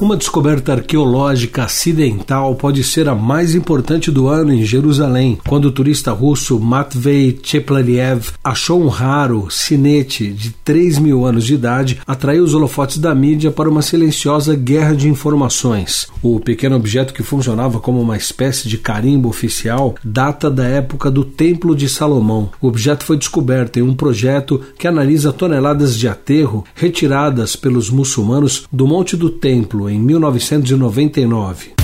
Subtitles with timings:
[0.00, 5.70] Uma descoberta arqueológica acidental pode ser a mais importante do ano em Jerusalém, quando o
[5.70, 12.42] turista russo Matvei Cheplaliev achou um raro sinete de 3 mil anos de idade, atraiu
[12.42, 16.06] os holofotes da mídia para uma silenciosa guerra de informações.
[16.22, 21.26] O pequeno objeto que funcionava como uma espécie de carimbo oficial data da época do
[21.26, 22.48] Templo de Salomão.
[22.58, 28.64] O objeto foi descoberto em um projeto que analisa toneladas de aterro retiradas pelos muçulmanos
[28.72, 31.79] do Monte do Templo em 1999.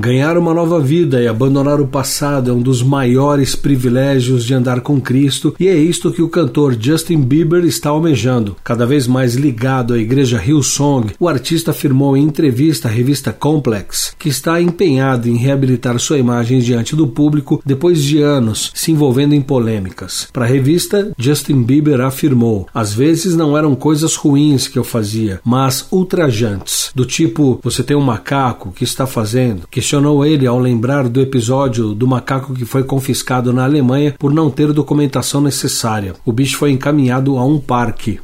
[0.00, 4.80] Ganhar uma nova vida e abandonar o passado é um dos maiores privilégios de andar
[4.80, 8.54] com Cristo, e é isto que o cantor Justin Bieber está almejando.
[8.62, 14.14] Cada vez mais ligado à igreja Hillsong, o artista afirmou em entrevista à revista Complex
[14.16, 19.34] que está empenhado em reabilitar sua imagem diante do público depois de anos se envolvendo
[19.34, 20.28] em polêmicas.
[20.32, 25.40] Para a revista, Justin Bieber afirmou: Às vezes não eram coisas ruins que eu fazia,
[25.44, 30.58] mas ultrajantes, do tipo você tem um macaco que está fazendo, que questionou ele ao
[30.58, 36.14] lembrar do episódio do macaco que foi confiscado na Alemanha por não ter documentação necessária.
[36.26, 38.20] O bicho foi encaminhado a um parque.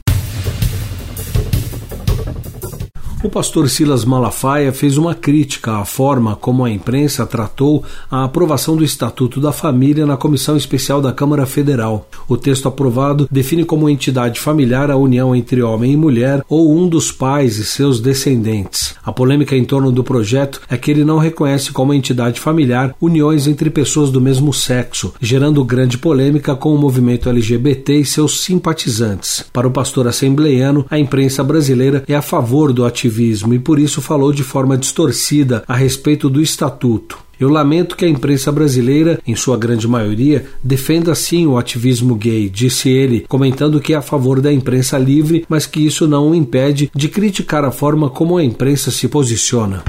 [3.23, 8.77] O pastor Silas Malafaia fez uma crítica à forma como a imprensa tratou a aprovação
[8.77, 12.07] do Estatuto da Família na Comissão Especial da Câmara Federal.
[12.29, 16.87] O texto aprovado define como entidade familiar a união entre homem e mulher ou um
[16.87, 18.94] dos pais e seus descendentes.
[19.05, 23.47] A polêmica em torno do projeto é que ele não reconhece como entidade familiar uniões
[23.47, 29.45] entre pessoas do mesmo sexo, gerando grande polêmica com o movimento LGBT e seus simpatizantes.
[29.53, 34.01] Para o pastor assembleiano, a imprensa brasileira é a favor do ativismo e por isso
[34.01, 37.24] falou de forma distorcida a respeito do estatuto.
[37.39, 42.49] Eu lamento que a imprensa brasileira, em sua grande maioria, defenda sim o ativismo gay,
[42.49, 46.35] disse ele, comentando que é a favor da imprensa livre, mas que isso não o
[46.35, 49.83] impede de criticar a forma como a imprensa se posiciona.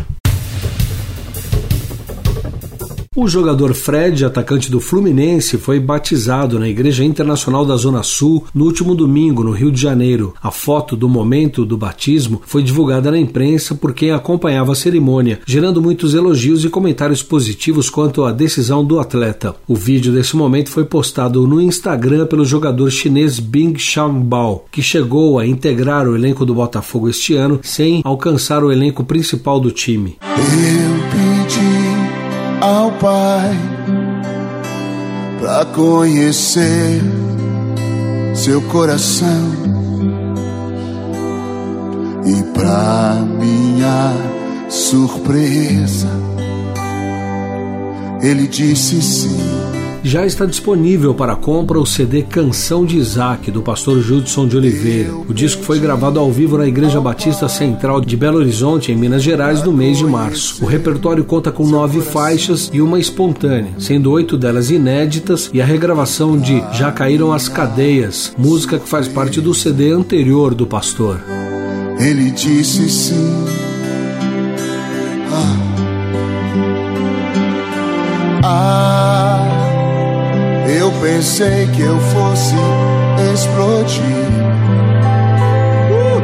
[3.18, 8.66] O jogador Fred, atacante do Fluminense, foi batizado na Igreja Internacional da Zona Sul no
[8.66, 10.34] último domingo, no Rio de Janeiro.
[10.44, 15.40] A foto do momento do batismo foi divulgada na imprensa por quem acompanhava a cerimônia,
[15.46, 19.56] gerando muitos elogios e comentários positivos quanto à decisão do atleta.
[19.66, 25.40] O vídeo desse momento foi postado no Instagram pelo jogador chinês Bing Xiaobao, que chegou
[25.40, 30.18] a integrar o elenco do Botafogo este ano sem alcançar o elenco principal do time.
[30.22, 31.85] Eu pedi
[32.66, 33.56] ao Pai
[35.40, 37.00] para conhecer
[38.34, 39.52] seu coração
[42.26, 44.12] e para minha
[44.68, 46.10] surpresa
[48.24, 49.55] ele disse sim
[50.06, 55.16] já está disponível para compra o CD Canção de Isaac, do pastor Judson de Oliveira.
[55.28, 59.24] O disco foi gravado ao vivo na Igreja Batista Central de Belo Horizonte, em Minas
[59.24, 60.64] Gerais, no mês de março.
[60.64, 65.66] O repertório conta com nove faixas e uma espontânea, sendo oito delas inéditas, e a
[65.66, 71.20] regravação de Já Caíram as Cadeias, música que faz parte do CD anterior do pastor.
[72.00, 73.46] Ele disse sim.
[75.32, 75.75] Ah.
[81.16, 82.56] Pensei que eu fosse
[83.34, 84.02] explodir.
[85.90, 86.22] Uh!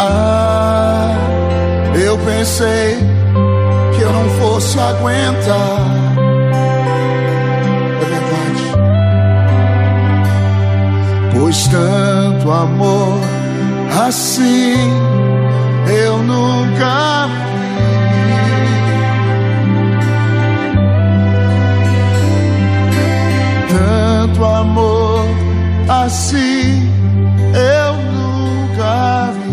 [0.00, 1.14] Ah,
[2.02, 2.96] eu pensei
[3.94, 5.80] que eu não fosse aguentar.
[8.00, 8.72] É verdade.
[11.34, 13.20] Pois tanto amor
[14.06, 14.76] assim
[15.94, 17.11] eu nunca
[25.92, 26.90] assim
[27.54, 29.52] eu nunca vi.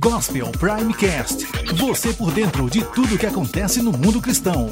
[0.00, 1.46] Gospel Primecast.
[1.74, 4.70] Você por dentro de tudo que acontece no mundo cristão.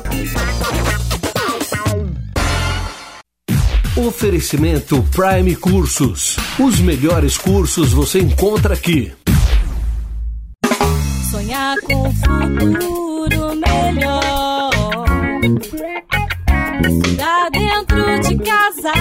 [3.97, 6.37] Oferecimento Prime Cursos.
[6.59, 9.13] Os melhores cursos você encontra aqui.
[11.31, 14.71] Sonhar com o futuro melhor.
[17.17, 18.93] Tá dentro de casa,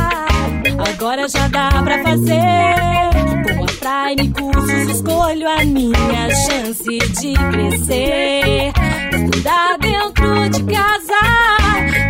[0.90, 3.56] agora já dá pra fazer.
[3.56, 3.68] Com a
[4.16, 8.74] Prime Cursos escolho a minha chance de crescer.
[9.14, 11.14] Estudar dentro dentro de casa.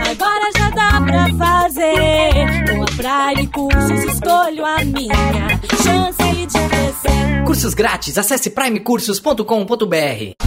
[0.10, 2.72] Agora já dá pra fazer.
[2.72, 2.88] Com a
[3.36, 7.44] Prime Cursos, escolho a minha chance de crescer.
[7.46, 9.44] Cursos grátis, acesse primecursos.com.br.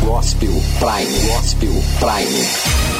[0.04, 2.97] Gospel Prime, Gospel Prime.